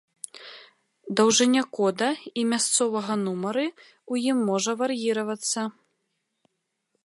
[1.19, 2.07] Даўжыня кода
[2.41, 5.61] і мясцовага нумары ў ім можа вар'іравацца.